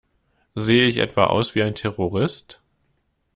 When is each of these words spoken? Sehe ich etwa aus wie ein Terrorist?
Sehe 0.55 0.87
ich 0.87 0.97
etwa 0.97 1.27
aus 1.27 1.53
wie 1.53 1.61
ein 1.61 1.75
Terrorist? 1.75 2.59